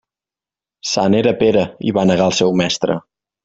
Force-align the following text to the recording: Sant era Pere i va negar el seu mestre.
Sant 0.93 1.17
era 1.19 1.35
Pere 1.43 1.67
i 1.91 1.95
va 2.01 2.09
negar 2.13 2.29
el 2.33 2.37
seu 2.41 2.59
mestre. 2.65 3.01